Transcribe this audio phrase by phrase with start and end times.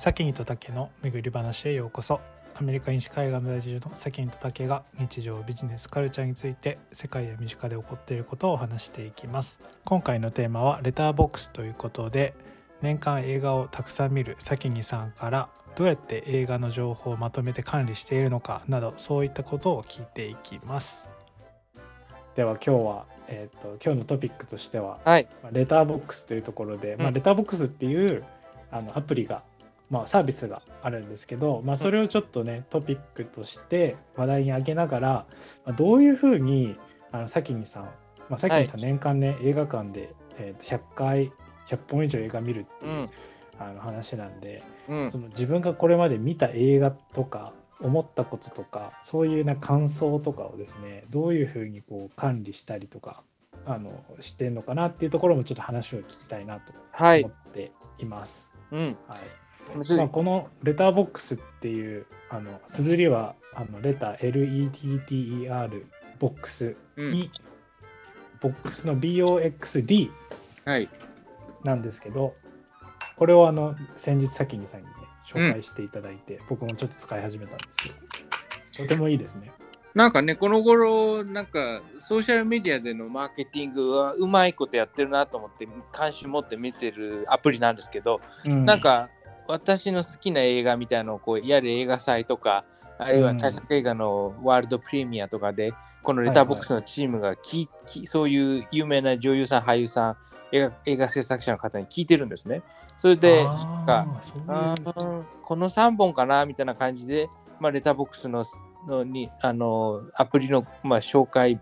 [0.00, 2.22] サキニとタケの巡り話へようこそ。
[2.54, 9.60] アメリカ西海岸在住のサキニとタケが日常ビジネスカルチャーについて世界や身近で起こっていることを話していきます。
[9.84, 12.32] 今回のテーマはレターボックスということで
[12.80, 21.10] 年間映画をたくさん見るサキニさんからどうやって映画の情報をまとめて管理しているのかなどそういったことを聞いていきます。
[22.36, 28.24] では今日は、えーと、今日のトピックとしては、はい、レターボックスというところで、うん、まあ、レターボックスっていう
[28.72, 29.42] あのアプリが
[29.90, 35.08] まあ、サービスがあるんですけど、まあ、それをちょっとね、トピックとして話題に挙げながら、
[35.66, 36.76] まあ、どういうふうに
[37.12, 37.82] あのさきみさん、
[38.28, 41.32] まあ、さきみさん年間ね、はい、映画館で、えー、100回
[41.66, 43.10] 100本以上映画見るっていう、うん、
[43.58, 53.24] あの話なんで、うん、その自分がこれまで見た映画とか思ったこととかそういうな感想とかをですねどういうふうにこう管理したりとか
[53.66, 58.50] あのしてるのかなっていうところもちょっと話を聞きたいなと思っています。
[58.70, 58.96] はい、うん。
[59.08, 59.18] はい
[59.74, 65.84] まあ、このレターボックスっていうあの綴りはあのレター LETTER
[66.18, 66.76] ボックス。
[66.96, 67.30] に、うん、
[68.40, 70.10] ボックスの BOXD
[71.64, 72.34] なんですけど、はい、
[73.16, 74.92] これをあの先日先にさんにね
[75.32, 77.94] 紹介していただいて、うん、僕もちょっと使い始めたんですよ。
[78.76, 79.52] とてもいいですね。
[79.94, 89.08] なんかね、この頃、なんか、ソーシャルメディアでのマーケティングはうまいことやってるなと思って、関心持って見てるアプリなんですけど、うん、なんか、
[89.46, 92.64] 私の好きな映画みたいなのをこうやる映画祭とか、
[92.98, 100.16] あるいは大作映画のワールドプレミアとかで、このレターボックスのチームがき、はいはい、そういう有名な女優さん、俳優さん、
[100.52, 102.62] 映画映画制作者の方に聞いてるんですね。
[102.96, 103.44] それで、
[103.86, 104.06] か
[105.42, 108.44] この3本かなみたいな感じで、まあ、レターボックスの
[108.86, 111.60] のにあのアプリの、まあ、紹介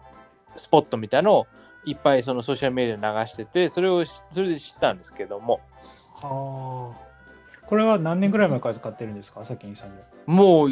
[0.57, 1.47] スポットみたいなのを
[1.85, 5.61] いっぱいそのソーシャルメディアで流してて、それをそれで知ったんですけども。
[6.21, 7.08] はあ。
[7.69, 9.97] これは何年ぐらい前から使ってるんですか、さきにさんも。
[10.27, 10.71] もう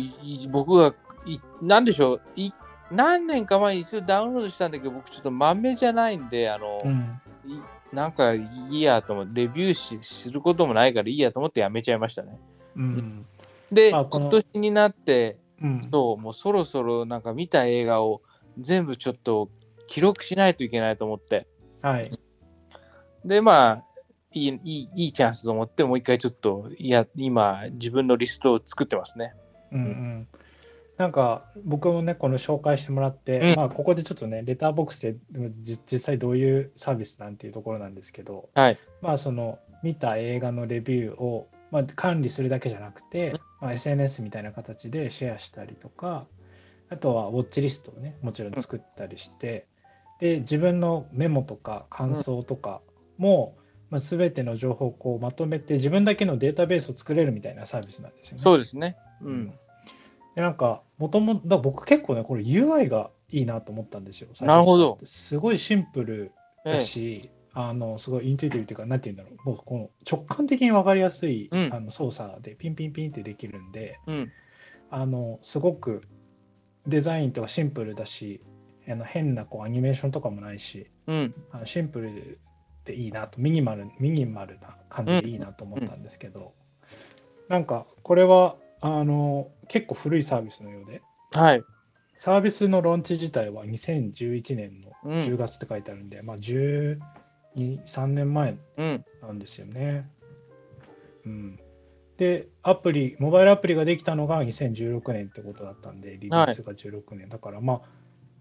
[0.50, 0.94] 僕が
[1.27, 2.23] い、なんでしょう？
[2.36, 2.52] い、
[2.90, 7.20] 何年か前に一度ダウンロードしたんだけど、僕ちょっと豆じゃないんで、あの、うん、
[7.92, 12.39] なんかいいやと思って、レビューしすることもないからいいやと思ってやめちゃいましたね。
[12.77, 13.27] うん、
[13.70, 18.23] で、今年になって、うん、そう、もうそろそろなんか見た映画を
[18.58, 19.51] 全部ちょっと
[19.86, 21.46] 記録しないといけないと思って。
[21.83, 22.18] はい。
[23.24, 23.85] で、まあ、
[24.36, 29.35] いいいいいいチャンスと思って、もう一回ちょっと、いや、今、自分のリストを作ってますね。
[29.73, 30.29] うん、うん、
[30.98, 35.17] なんか、僕もね、この紹介してもらって、うん、まあ、ここでちょっとね、レターボックスで
[35.64, 46.27] 実際どういうサービスなんていうところなんですけど、はい、まあ、その、見た映画のレビューを、まあ、管理するだけじゃなくて、まあ、SNS みたいな形でシェアしたりとか、
[46.89, 49.67] あとはウォッチリストをね、もちろん作ったりして、
[50.20, 52.80] で、自分のメモとか感想とか
[53.18, 53.57] も、
[53.91, 58.39] まあ、全ての情報をこうまとめて自分だけのデータベースを作れるみたいなサービスなんですよね。
[58.39, 58.97] そうですね。
[59.23, 59.55] うん。
[60.35, 64.29] でなんか、もともと、僕結構ね、これ UI がいいなと思ったんですよ。
[64.41, 64.98] なるほど。
[65.05, 66.33] すごいシンプル
[66.64, 74.33] だし、ええ、あのすごいインテュイティブっていうか、なんて言うんだろう、もうこの直感的に分かりやすい、うん、あの操作でピンピンピンってできるんで、うん、
[74.91, 76.03] あのすごく
[76.86, 78.42] デザインとかシンプルだし、
[78.89, 82.39] あの変なこうアニメーションとかもないし、うん、あのシンプル
[82.86, 86.55] っていいなとミニマルミニマルな感じでいいなと思ったんですけど、
[87.48, 91.02] うん、なんかこれはあの結構古いサービスのようで、
[91.33, 91.64] はい、
[92.17, 96.98] サービスのローンチ自体は2011年の10月って書いてあるんで、うん、まあ13
[98.07, 98.57] 年前
[99.20, 100.08] なんですよね。
[101.24, 101.61] うん、うん、
[102.18, 107.83] で、アプリ、モバイルアプリができたのが2016年ってことだったんで、リリースが16年、はい、だからま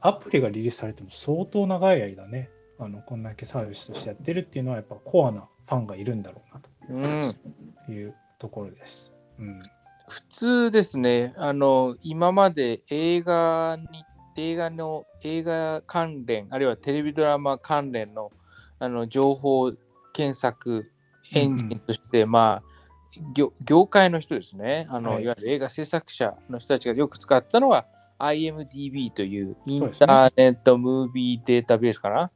[0.01, 2.50] あ、アプリがリリースされても相当長い間ね、
[2.80, 6.75] あのこんだけサービスとしてやってるっていうのはやっぱコアなファンがいるんだろうなと。
[7.91, 9.12] いうところです。
[9.40, 9.59] うん、
[10.08, 11.34] 普通ですね。
[11.38, 14.03] あの今まで映画に
[14.38, 18.31] 映画の映画関連あるいはテレビドラマ関連の
[18.78, 19.72] あの情報
[20.13, 20.92] 検索
[21.34, 22.75] エンジンとして、うん、まあ
[23.33, 24.88] 業業界の人ですね。
[24.89, 27.86] あの、はい、いわゆる映画制作者の人たちがよく使ったのは
[28.19, 32.31] IMDB というインターネットムービーデータベースかな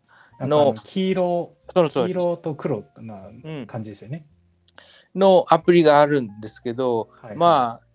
[0.47, 1.55] の黄色
[1.91, 3.29] 黄色と黒な
[3.67, 4.25] 感じですよね、
[5.13, 7.85] うん、のアプリがあるんですけど、はい、まあ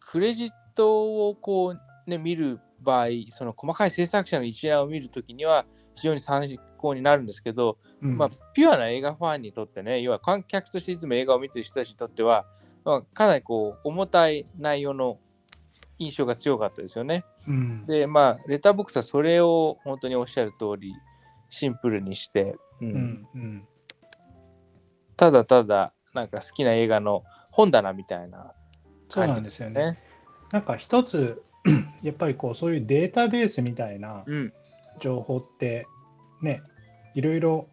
[0.00, 5.64] クレジットをこうね見る場合その細かい制作者の一覧を見るときには
[5.94, 6.46] 非常に参
[6.76, 12.46] 考になるんですけど、うん、まあ、ピュアな映画ファンにとってね要は観客としていつも映画を見てる人たちにとっては、
[12.84, 15.18] まあ、かなりこう重たい内容の
[15.98, 17.24] 印象が強かったですよね。
[17.46, 20.94] うん、でまあレターボックスはそれを本当におっしゃる通り
[21.52, 23.26] シンプルにして、うん。
[23.34, 23.68] うん、
[25.16, 28.54] ただただなんか好きな映画の本棚みたいな、
[29.10, 29.98] そうなんですよね。
[30.50, 31.42] なんか一つ、
[32.02, 34.24] やっぱりこうそういうデータベースみたいな
[35.00, 35.86] 情報って
[36.40, 36.62] ね、
[37.14, 37.68] うん、いろいろ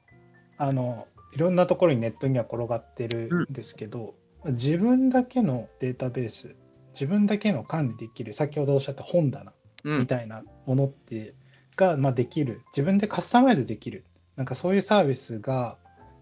[0.58, 3.54] あのいろんなところにネットには転がってるん。
[3.54, 6.58] ですけど、うん、自分だけのデータベース
[6.96, 9.54] 自分だけの管理できる先ほどおっしゃった本棚
[9.86, 11.34] みたいなものって、
[11.80, 14.04] が、まあ、できる自分でカスタマイズできる
[14.36, 15.78] なんかそういうサービスが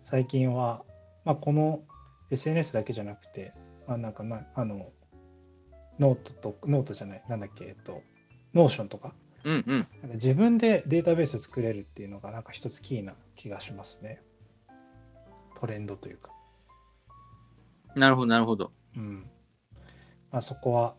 [0.05, 0.83] 最近は、
[1.25, 1.81] まあ、この
[2.29, 3.53] SNS だけじゃなくて、
[3.87, 4.91] まあ、なんかなあの
[5.99, 8.03] ノートとノートじゃないなんだっけえっと
[8.53, 9.13] Notion とか
[9.43, 14.21] うんうん、なんか自分でデータベース作れるっていうのがなんか一つキーな気がしますね。
[15.57, 16.31] トレンドというか。
[17.95, 18.73] なるほど、なるほど。
[18.95, 19.29] うん。
[20.31, 20.95] まあ、そこは、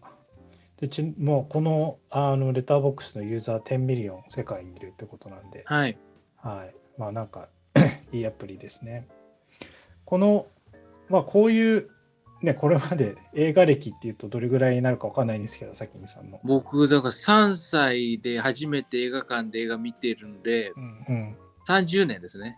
[0.81, 5.99] でちもうこのあの Letterboxd のユーザー10 million 世界にいるってことなんで、はい。
[6.37, 6.75] はい。
[6.99, 7.49] まあなんか
[8.13, 9.09] いいアプリですね。
[10.05, 10.47] この、
[11.09, 11.91] まあこういう
[12.43, 16.41] ね、これまで映画歴っていうとどれぐらいになるかわかんないんですけど、さきみさんの。
[16.45, 21.37] 僕、だから3歳で初めて映画館で映画見てるんで、うんうん、
[21.67, 22.57] 30年ですね。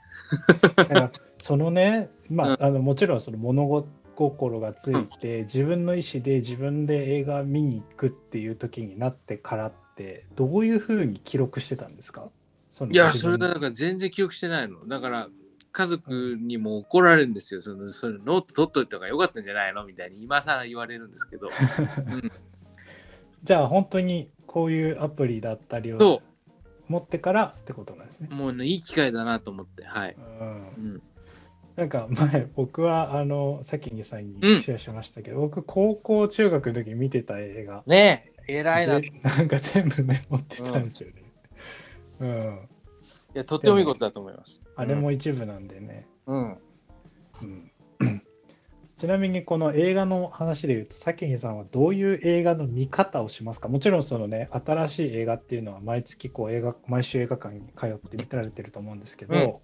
[1.41, 12.29] そのね、まあ、うん、あのもちろんその物心がついて、うん、自分の意思で自分で映画見に行くっていう時になってからって、どういうふうに記録してたんですか？
[12.91, 14.87] いや、それがだから全然記憶してないの。
[14.87, 15.29] だから、
[15.73, 17.63] 家族にも怒られるんですよ。
[17.63, 19.85] そのそのノート取っといた方がよかったんじゃないの？
[19.85, 21.49] みたいに今更言われるんですけど。
[22.07, 22.33] うん、
[23.45, 26.23] じゃあ本当にこういうアプリだったりを
[26.89, 28.29] 持ってからってことなんですね。
[28.33, 29.85] もう、ね、いい機会だなと思って。
[29.85, 30.17] はい。
[30.41, 31.03] うん、
[31.81, 37.83] なんか前僕はあのさきにさんにシェアしましたけど、うん、僕高校中学の時見てた映画。
[37.87, 39.01] ねえ、偉いな。
[39.23, 41.15] なんか全部メモってたんですよね。
[42.21, 42.69] うん、うん
[43.35, 44.61] いや、とってもいいことだと思います。
[44.77, 46.07] あれも一部なんでね。
[46.27, 46.59] うん。
[48.01, 48.23] うん、
[48.99, 53.69] ちなみにこの映画の話で言うと、さきひさんはどういう映画の見方をしますか？
[53.69, 59.55] もちろんそのね、新しい映画っていうのは毎月こう映画、毎週映画館に通って見られてると思うんですけど、うん、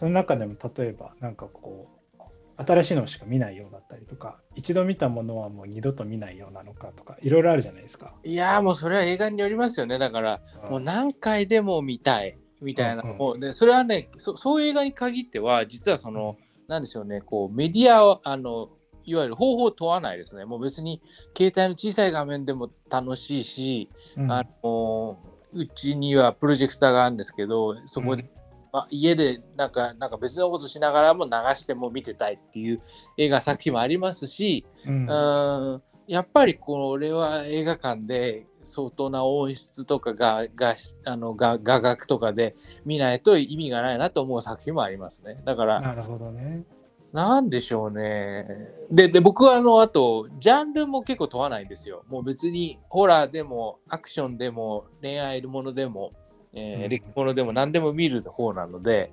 [0.00, 8.14] その中でも例えばなんかこう、新しいのしか見ないようだったりとか、一度見たものはもう二度と見ないようなのかとか、いろいろあるじゃないですか。
[8.24, 9.98] いやもうそれは映画によりますよね。
[9.98, 12.38] だから、もう何回でも見たい。
[12.62, 16.36] みたいな、うんうん、でそれはねそそういう映画に限っては実はその
[16.68, 18.68] なんでしょうねこうメディアをあの
[19.04, 21.00] いわゆる方法を問わないですねもう別に
[21.36, 25.18] 携帯の小さい画面でも楽しいし、うん、あの
[25.52, 28.28] うちにはプロジェクターがあるんですけどそこで、うん、
[28.72, 32.80] まあ、家でなんかなんか別のことしながらも流しても見てたいっていう
[33.16, 40.74] 映画作品もありますし、うん、うんやっぱりこれは映画館で相当な音質とかがが
[41.04, 45.40] あの画画角とかで見ないと意味がないなと思う作品もありますね。
[45.44, 46.64] だからなるほどね。
[47.12, 48.46] なんでしょうね。
[48.90, 52.04] で、で僕はあの、あと、ジャンルも結構問わないんですよ。
[52.08, 56.12] もう別にホラーでもアクションでも恋愛ものでも、
[56.52, 59.12] えー、歴ものでも何でも見る方なので、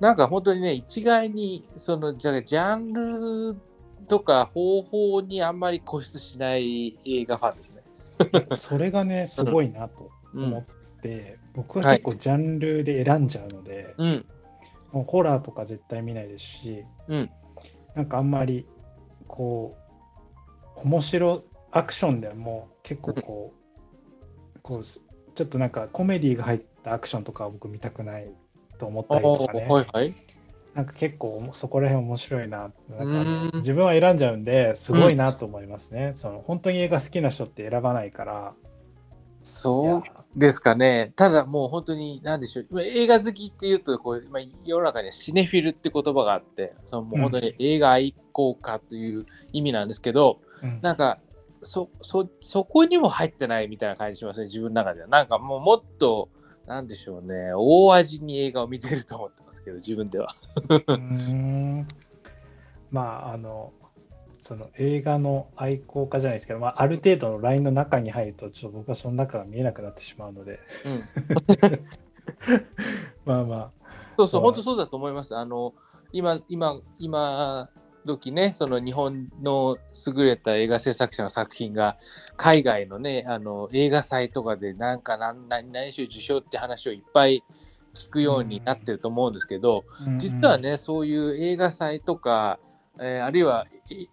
[0.00, 3.56] なんか本当にね、一概に、その、じゃジャンル
[4.08, 7.82] とか方法にあんまり固執しない映画ファンですね。
[8.58, 14.24] それがね、すごいなと思って、うん、僕は結構ジャンルで選んじゃうので、はい、
[14.92, 17.30] もうホラーとか絶対見ないですし、うん、
[17.94, 18.66] なんかあんまり
[19.26, 19.76] こ
[20.76, 23.52] う、面白アクションでも結構こ
[24.56, 24.84] う、こう
[25.36, 28.30] ちょっとなんかコメディが入ったアクションとかは僕見たくない
[28.78, 29.66] と思ったりとかね。
[29.68, 30.14] はいはい。
[30.74, 33.50] なんか結構そこら辺面白いななん。
[33.50, 38.54] か、自分は選んじゃうんですごいなと思いますね、うん、その本当に映画好きな人って選ばないから。
[39.42, 40.02] そう
[40.34, 41.12] ですかね。
[41.16, 42.82] ただもう本当に何でしょう。
[42.82, 51.18] 映画好きっていうとこう、まあ、世の中にはシネフィルって言葉があってそのもう本当に映画愛好家という意味なんですけど、うん、なんか
[51.62, 56.28] そそそこにも入ってないみたいな感じしますね自分の中ではなんかもうもっと
[56.66, 60.34] なんでしょうね、大味に映画を見てると思ってますけど、自分では。
[60.88, 61.86] うん
[62.90, 63.72] まあ、あの、
[64.42, 70.58] その映画の愛好家じゃないですけど、まあ、ある程度のラインの中に入ると、ちょっと僕はその中が見えなくなってしまうので。
[70.84, 71.80] うん、
[73.24, 73.70] まあまあ。
[74.16, 75.36] そうそう、本当そうだと思います。
[75.36, 75.72] あの、
[76.12, 77.68] 今、今、今、
[78.06, 81.98] 時ね、その日本の優れた映画制作者の作品が
[82.36, 87.44] 海外のね、あの映画祭とかでなんか何何何賞受賞って話をいっぱい
[87.94, 92.58] 聞くようになってると思うんですけど、うん、実はね、そういう映画祭とか、
[92.98, 93.66] えー、あるいは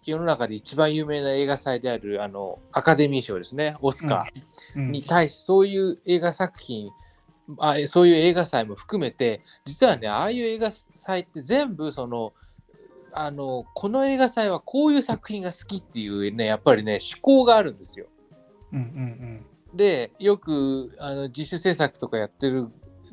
[0.04, 6.90] 世の中で一番有名な映画祭であるあのアカデミー賞ですね、オスカーに対し、そういう映画作品、
[7.58, 12.32] あそういう映画祭も含めて、実はね、ああいう映画祭って全部その、
[13.16, 18.06] あのこの映画祭はこういう作品が好きっていうねやっぱりね思考があるんですよ。
[18.72, 22.68] うんうんでよくあの自主制作とかやってる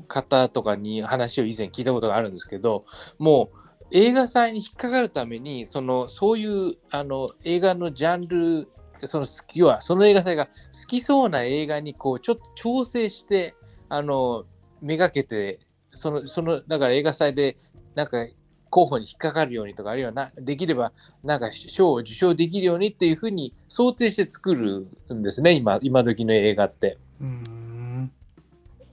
[0.07, 2.85] 方とかに話を以前聞いたことがあるんですけど
[3.17, 3.57] もう
[3.91, 8.69] 映画祭に引っかかるためにそのそういうあの映画のジャンル
[9.07, 10.51] その要はその映画祭が好
[10.87, 13.55] きそうな映画にこうちょっと調整して
[13.89, 14.45] あの
[14.81, 15.59] めがけて
[15.91, 17.55] そのそのだから映画祭で
[17.95, 18.27] なんか
[18.71, 26.97] 候補に引っかかるようにとかあるいはなできればなんか賞を受賞できるようにっていうふうに想定して作るんですね今今時の映画って。
[27.19, 28.11] うん。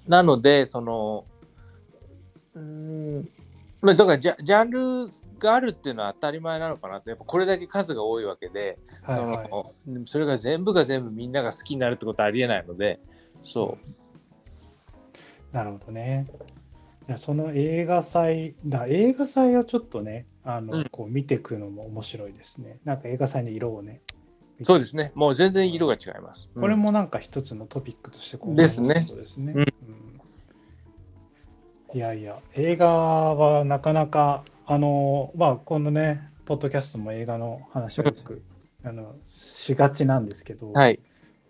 [0.07, 1.25] なのでその
[2.55, 3.29] うん
[3.81, 9.49] まあだからジャジャンルがあるっていうのは当たり前なのかなってやっぱこれだけ数が多いわけで、はいはい。
[9.49, 12.99] そのそれが全部が全部みんなが好きになるってことはありえないので
[13.43, 13.79] そ
[15.53, 15.55] う。
[15.55, 16.27] なるほどね。
[17.09, 22.79] いやその映画祭だ映画祭をちょっとねあの、うんこう見ていくのも面白いですね。
[22.85, 24.01] なんか映画祭の色をね。
[24.63, 26.51] そうですねもう全然色が違います。
[26.55, 29.53] これもなんか一つのトピックとしてこうですねそうですね。
[29.55, 30.19] うんうん
[31.95, 38.43] いやいや、映画はなかなか、あの、まあ、このね、ポッドキャストも映画の話をよく
[38.85, 41.01] あのしがちなんですけど、はい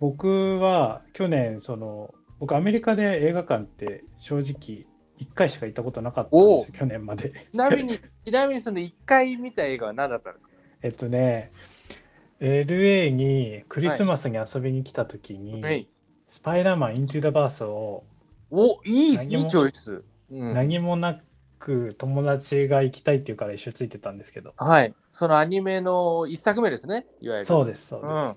[0.01, 4.87] 僕は去年、その、僕、アメリカで映画館って正直、
[5.19, 7.31] 1回しか行ったことなかったんですよ、去年まで。
[7.31, 10.55] ちなみにちなみにその1回見た映画は何だったんですか？
[10.83, 11.51] えっとね、
[12.41, 15.89] LA にクリスマスに遊びに来た時に、はい
[16.31, 18.05] スパイダーマン・イントゥ・ダ・バースを
[18.51, 20.05] おいいいいチョイス。
[20.31, 21.23] うん何もな
[21.59, 24.95] く友達が行きたいっていうから一緒ついてたんですけど、はい。
[25.11, 27.45] そのアニメの1作目ですね、いわゆる。
[27.47, 28.35] そうです、そううん。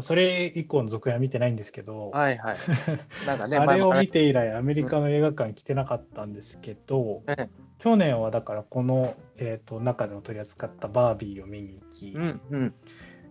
[0.00, 2.56] それ以降の続編は見てないんですけど、はいはい。
[3.26, 12.74] なんかね、あれを見て、て以来、アメリカの映画館来てなかったんですけど、ええ去年はだからこの、えー、と中でも取り扱ったバービーを見に行き、うんうん。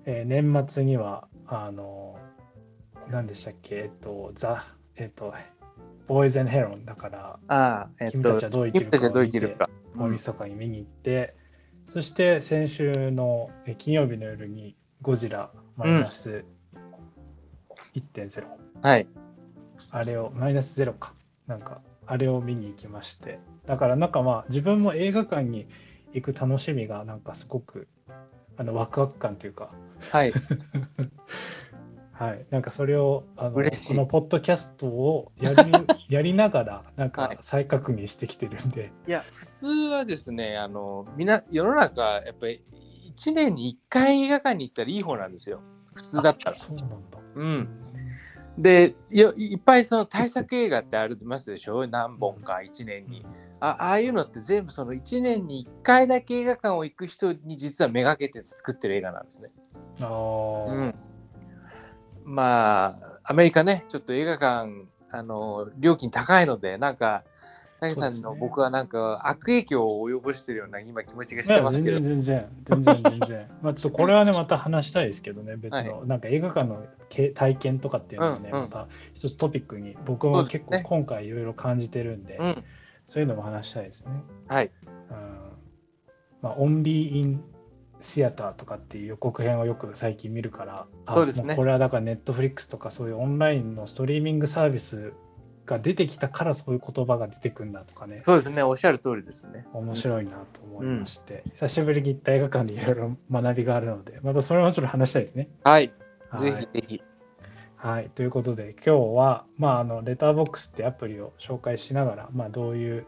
[0.06, 2.20] えー年末には、あの、
[3.08, 4.66] 何でしたっけ、えっ、と、ザ、
[4.98, 5.34] えっ、と、
[6.08, 9.98] ボーイズ・ヘロンだから、ああ、えっと君たちは、どう生きるかを見て。
[9.98, 11.34] 大晦日に見に行って、
[11.90, 16.44] そして先週のえ金曜日の夜にゴジラマイナス
[17.96, 18.46] 1.0、
[18.84, 19.08] はい。
[19.90, 21.14] あれをマイナス0か。
[21.48, 23.40] なんかあれを見に行きまして。
[23.66, 25.68] だからなんかまあ自分も映画館に
[26.14, 27.88] 行く楽しみがなんかすごく
[28.58, 29.72] あのワクワク感というか。
[30.12, 30.34] はい。
[32.14, 32.46] はい。
[32.52, 33.88] なんかそれをあの嬉しい。
[33.88, 37.38] このポッドキャストをやり やりながらなんはい。
[37.38, 42.64] か再確認してきてるんで、いや、普通はですね、あの、みな、世の中、やっぱり、
[43.16, 45.62] 1年に1回映画館に行ったらいい方なんですよ。
[45.94, 46.60] 普通だったらあ。
[46.60, 46.96] そうなんだ
[47.36, 47.70] うん。
[48.58, 51.88] でよいっぱいその対策映画ってありますでしょ？
[51.88, 53.26] 何本か1年に
[53.62, 59.50] あああいうのって全部その1年に1回だけ映画館を行く人に実はめがけて作ってる映画なんですね。
[60.00, 60.96] あーうん、
[62.26, 67.24] まあアメリカねちょっと映画館あの料金高いのでなんか
[67.82, 72.00] 武さんの僕はなんか悪影響を及ぼしてるような今気持ちがしてますけど。
[72.00, 73.48] 然全然全然全然。
[73.64, 78.64] まあちょっとこれはねまた話したいですけどね別の、はなんか映画館のけ体験とかっていうのもね、うんうん。
[78.66, 80.84] また一つトピックに僕も結構ね。
[80.86, 82.64] 今回いろいろ感じてるんで、うん。
[83.08, 84.12] そういうのも話したいですね。
[84.48, 84.72] はい。
[84.86, 85.52] うん。
[86.42, 87.44] まあ、 only in
[88.00, 91.44] theater とかっていう予告編をよく最近見るから、あそうですね。
[91.50, 95.14] もこれはだからネットフリックスとかそういうオンラインのストリーミングサービス
[95.72, 99.66] が出てきたからそういう言葉が出てくるんだとかね、そうですねおっしゃる通りですね。
[99.74, 105.50] 面白いなと思いまして、久しぶりに行った映画館でいろいろ学びがあるので、またそれもちょっと話したいですね。
[105.64, 105.92] はい、
[106.30, 107.02] はいぜひぜひ。
[107.78, 113.08] はい、ということで今日は、まあ、あのレターボックスってアプリを紹介しながら、まあ、どういう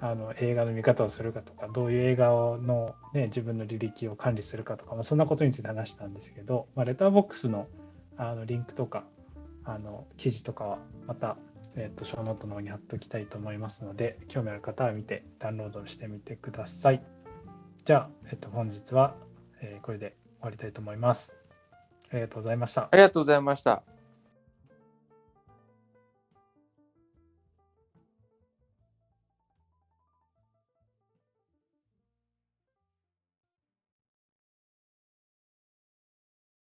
[0.00, 7.66] あの映画の見方をするかとかどういう映画の、ね、自分の履歴を管理するかとか、まあ、そんなことについて話したんですけど、まあ、レターボックスの
[8.16, 9.02] あのリンクとか
[9.64, 11.36] あの記事とかはまた、
[11.76, 17.02] えっとショーノートの方に貼っておきたいと思いますので興味ある方は見てダウンロードしてみてください。
[17.84, 19.14] じゃあ、えっと本日は、
[19.60, 21.36] えーこれで終わりたいと思います。
[22.10, 22.96] ありがとうございましたあ。
[22.96, 23.93] りがとうございました。